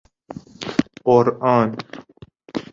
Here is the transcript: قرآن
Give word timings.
قرآن 1.05 1.75